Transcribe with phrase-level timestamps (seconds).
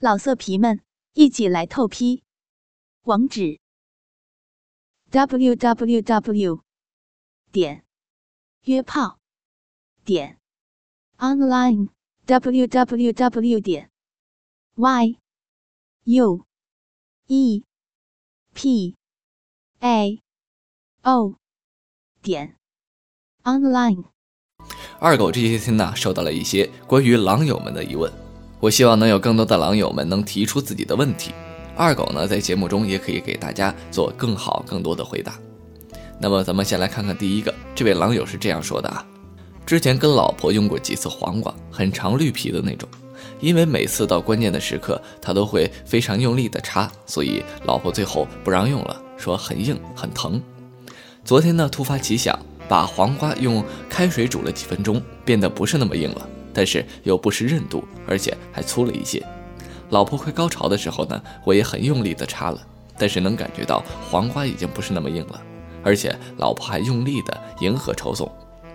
[0.00, 0.80] 老色皮们，
[1.14, 2.22] 一起来透批！
[3.02, 3.58] 网址
[5.10, 6.62] ：w w w
[7.50, 7.84] 点
[8.62, 9.18] 约炮
[10.04, 10.38] 点
[11.16, 11.88] online
[12.26, 13.90] w w w 点
[14.76, 15.18] y
[16.04, 16.46] u
[17.26, 17.64] e
[18.54, 18.94] p
[19.80, 20.22] a
[21.02, 21.34] o
[22.22, 22.56] 点
[23.42, 24.04] online。
[25.00, 28.27] 二狗这些天呢，收到了一些关于狼友们的疑问。
[28.60, 31.32] 我希望能有更多的狼友们能提出自己的问题，
[31.76, 35.34] 二狗呢在节目中也可以给大家做更好、更多的回答。
[36.18, 39.06] 那么咱们先来看看第一个，这位狼友是这样说的啊：
[39.64, 42.88] 之前跟老婆用过几次黄瓜，很长绿皮的那种，
[43.38, 50.42] 因为每次到关键的时刻，他都会非常用力的插，所以老婆最后不让用了，说很硬很疼。
[51.24, 52.36] 昨天呢突发奇想，
[52.68, 56.28] 把黄瓜用开水煮了几分钟，变得不是那么硬了。
[56.52, 59.24] 但是又不失韧度，而且还粗了一些。
[59.90, 62.60] 老婆快高潮的时候呢，我也很用力的插了，
[62.98, 65.42] 但是能感觉到黄瓜已经不是那么硬了，
[65.82, 68.30] 而且老婆还用力的迎合抽送。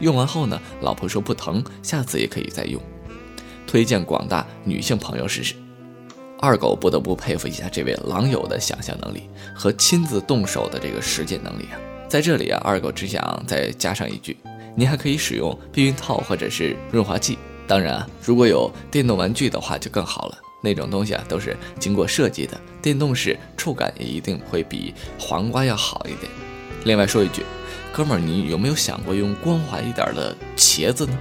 [0.00, 2.80] 用完后呢，老婆说不疼，下次也可以再用，
[3.66, 5.54] 推荐广大女性朋友试试。
[6.38, 9.22] 二狗不得不佩服一下这位狼友的想象能力
[9.54, 11.80] 和亲自动手的这个实践能力啊！
[12.08, 14.36] 在这里啊，二狗只想再加上一句，
[14.74, 17.38] 你还可以使用避孕套或者是润滑剂。
[17.66, 20.38] 当然啊，如果有电动玩具的话就更好了。
[20.62, 26.32] 那种东西啊都是经过设计的，电动式触感也一定会比黄瓜要好一点。
[26.84, 27.44] 另外说一句，
[27.92, 31.16] 哥们儿，你有没有想过用光滑一点的茄子呢？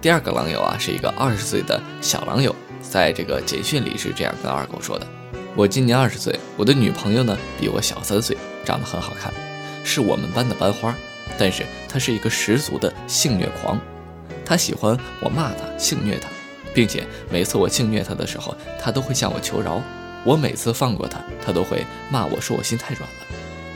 [0.00, 5.06] 第二个狼友啊是一个二十岁的小狼友，在这个简讯里是这样跟二狗说的：
[5.56, 9.32] 我今年二十岁，我的女朋友呢比我小三岁，长得很好看，
[9.82, 10.94] 是我们班的班花，
[11.36, 13.80] 但是她是一个十足的性虐狂。
[14.44, 16.28] 他喜欢我骂他、性虐他，
[16.74, 19.82] 并且每次我性虐他的时候，他都会向我求饶。
[20.24, 23.26] 我每次放过他，他都会骂我说我心太软了。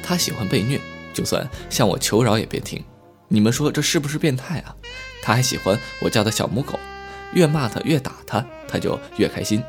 [0.03, 0.81] 他喜欢被虐，
[1.13, 2.83] 就算向我求饶也别听。
[3.29, 4.75] 你们说这是不是变态啊？
[5.23, 6.79] 他还喜欢我叫他小母狗，
[7.35, 9.63] 越骂他越打他，他就越开心。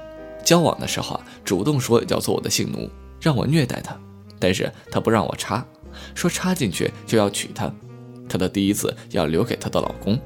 [0.43, 2.89] 交往的时候啊，主动说要做我的性奴，
[3.19, 3.97] 让我虐待他，
[4.39, 5.65] 但是他不让我插，
[6.15, 7.69] 说插进去就要娶她。
[8.29, 10.17] 他的第一次要留给他的老公。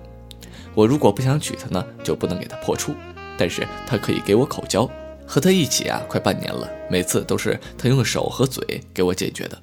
[0.76, 2.94] 我如果不想娶她呢，就不能给她破处，
[3.38, 4.90] 但是她可以给我口交。
[5.26, 9.58] 和她一起啊，快半年了，每次都是她用手和嘴给我解决的。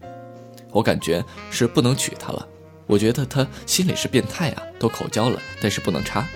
[0.70, 2.46] 我感觉是不能娶她了。
[2.86, 6.26] 我觉得她心里是变态啊，都口交了，但是不能插，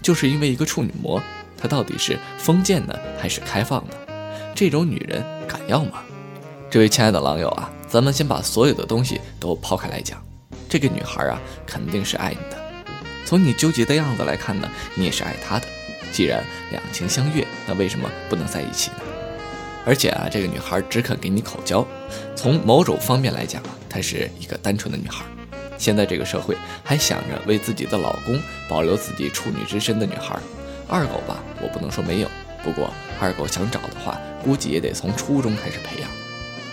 [0.00, 1.22] 就是因为一个处女膜。
[1.56, 3.96] 她到底是封建的还是开放的？
[4.54, 6.02] 这种女人敢要吗？
[6.70, 10.20] 这位亲爱的狼友啊，咱们先把所有的东西都抛开来讲，
[10.68, 12.61] 这个女孩啊，肯定是爱你的。
[13.24, 15.66] 从你纠结的样子来看呢，你也是爱他的。
[16.12, 18.96] 既然两情相悦，那为什么不能在一起呢？
[19.84, 21.86] 而且啊，这个女孩只肯给你口交，
[22.36, 25.24] 从某种方面来讲啊，她是一个单纯的女孩。
[25.78, 28.38] 现在这个社会还想着为自己的老公
[28.68, 30.38] 保留自己处女之身的女孩，
[30.86, 32.28] 二狗吧，我不能说没有。
[32.62, 36.08] 不过二狗想找的话，估计也得从初中开始培养。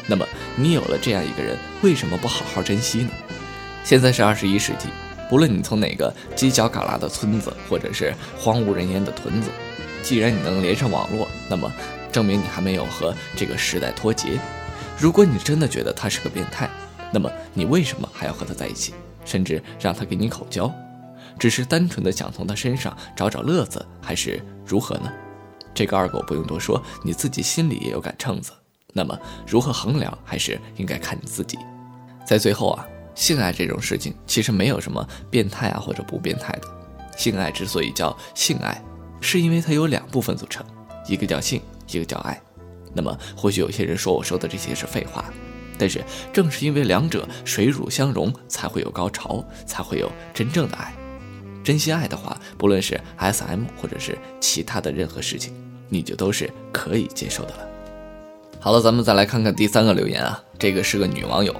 [0.05, 3.09] 那么你有了这样一个人，为什么不好好珍惜呢？
[3.83, 4.89] 现在是二十一世纪。
[5.29, 9.51] 不论你从哪个犄角旮旯的村子，或者是荒无人烟的屯子，
[10.01, 11.71] 既然你能连上网络，那么
[12.11, 14.39] 证明你还没有和这个时代脱节。
[14.97, 16.67] 如果你真的觉得他是个变态，
[17.13, 20.69] 那么你为什么还要和他在一起，甚至让他给你口交？
[21.37, 25.11] 只是单纯的想从他身上找找乐子，还是如何呢？
[25.75, 28.51] 这个二狗不用多说，你自己心里也有杆秤子。
[28.93, 31.57] 那么如何衡量，还是应该看你自己。
[32.25, 32.85] 在最后啊。
[33.19, 36.61] 性爱这种事情其实没有什么变态啊或者不变态的。
[37.17, 38.81] 性爱之所以叫性爱，
[39.19, 40.65] 是因为它有两部分组成，
[41.05, 42.41] 一个叫性，一个叫爱。
[42.93, 45.25] 那么或许有些人说我说的这些是废话，
[45.77, 50.93] 但是正是因为两者水乳相融，才会有高潮，才会有真正的爱。
[51.61, 55.53] 真心爱的话，不论是 S.M 或者是其他的任何事情，
[55.89, 57.67] 你就都是可以接受的了。
[58.61, 61.53] 好了，咱们再来看看第三个留言啊，这个是个女网友。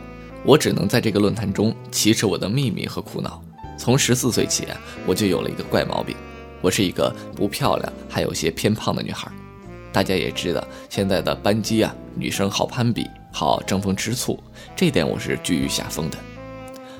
[0.43, 3.41] 我只能在这个论坛中启齿我的秘密和苦恼。
[3.77, 4.67] 从十四岁起，
[5.05, 6.15] 我就有了一个怪毛病，
[6.61, 9.31] 我是一个不漂亮还有些偏胖的女孩。
[9.91, 14.37] 大家也知道，现在的班级啊，女生好攀比，好争风吃醋，
[14.75, 16.17] 这点我是居于下风的。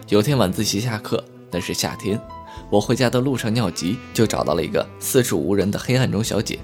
[0.08, 2.20] 有天晚自习下课，那是夏天，
[2.70, 6.58] 我回家的路上尿急，就找到了一个四处无人的黑暗中小姐。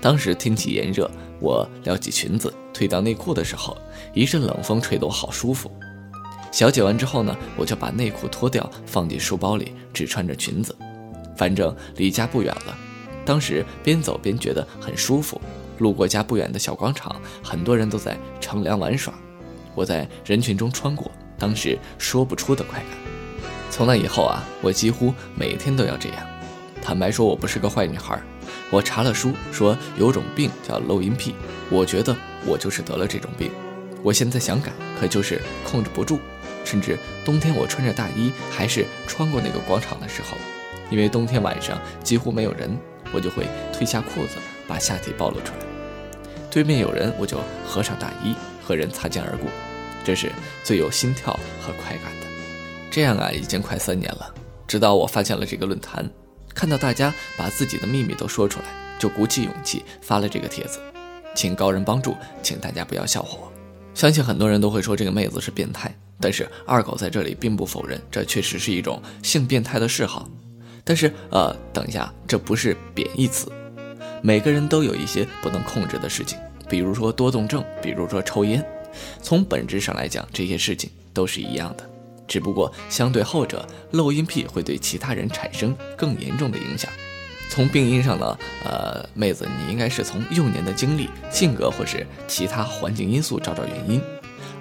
[0.00, 1.08] 当时天气炎热，
[1.38, 3.76] 我撩起裙子退到内裤的时候，
[4.14, 5.70] 一阵冷风吹得我好舒服。
[6.50, 10.76] 小解完之后呢，我就把内裤脱掉，放进书包里，只穿着裙子。
[11.36, 12.76] 反正离家不远了，
[13.24, 15.40] 当时边走边觉得很舒服，
[15.78, 19.14] 路过家不远的小广场，很多人都在乘凉玩耍。
[19.74, 22.88] 我在人群中穿过，当时说不出的快感。
[23.70, 26.26] 从那以后啊，我几乎每天都要这样。
[26.82, 28.20] 坦白说，我不是个坏女孩。
[28.70, 31.34] 我查了书，说有种病叫漏阴癖，
[31.70, 32.14] 我觉得
[32.44, 33.50] 我就是得了这种病。
[34.02, 36.18] 我现在想改，可就是控制不住。
[36.64, 40.36] 甚至冬天我穿着大衣，还是穿过那个广场的时候，
[40.90, 42.76] 因为冬天晚上几乎没有人，
[43.12, 44.36] 我就会褪下裤子，
[44.68, 45.66] 把下体暴露出来。
[46.50, 49.48] 对面有人，我就合上大衣，和人擦肩而过。
[50.04, 50.32] 这是
[50.64, 52.26] 最有心跳和快感的。
[52.90, 54.34] 这样啊，已经快三年了。
[54.66, 56.08] 直到我发现了这个论坛，
[56.54, 58.66] 看到大家把自己的秘密都说出来，
[58.98, 60.80] 就鼓起勇气发了这个帖子，
[61.34, 63.59] 请高人帮助，请大家不要笑话我。
[64.00, 70.26] 相信很多人都会说这个妹子是变态，但是二狗在这里并不否认，这确实是一种性变态的嗜好。
[70.82, 73.52] 但是呃，等一下，这不是贬义词。
[74.22, 78.64] 每个人都有一些不能控制的事情，比如说多动症，比如说抽烟。
[79.20, 81.84] 从本质上来讲，这些事情都是一样的，
[82.26, 86.90] 只不过相对后者，漏音癖会对其他人产生更严重的影响。
[87.50, 94.00] 从病因上呢，呃，妹子，你应该是从幼年的经历、性格或是其他环境因素找找原因。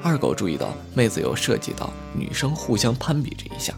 [0.01, 3.75] 二狗注意到妹子有涉及到女生互相攀比这一项，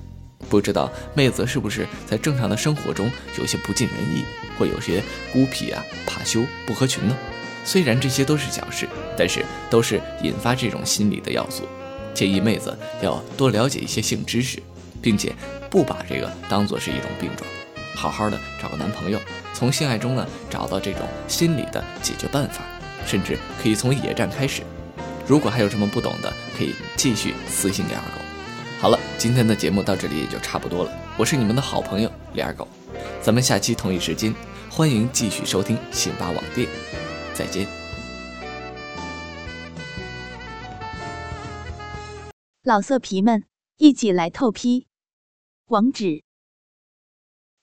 [0.49, 4.23] 不知道妹子是不是在正常的生活中有些不尽人意，
[4.57, 5.03] 或有些
[5.33, 7.15] 孤僻啊、怕羞、不合群呢？
[7.65, 8.87] 虽然这些都是小事，
[9.17, 11.63] 但是都是引发这种心理的要素。
[12.13, 14.57] 建议妹子要多了解一些性知识，
[15.01, 15.35] 并且
[15.69, 17.60] 不把这个当做是一种病状。
[17.95, 19.19] 好好的找个男朋友，
[19.53, 22.63] 从性爱中呢找到这种心理的解决办法，
[23.05, 24.63] 甚至可以从野战开始。
[25.27, 28.21] 如果还有什么不懂的，可以继续私信给二狗。
[28.79, 30.91] 好了，今天的节目到这里也就差不多了。
[31.17, 32.67] 我是你们的好朋友李二狗，
[33.21, 34.33] 咱们下期同一时间
[34.69, 36.67] 欢迎继续收听辛巴网店，
[37.33, 37.67] 再见。
[42.63, 43.43] 老色皮们，
[43.77, 44.87] 一起来透批，
[45.67, 46.23] 网址。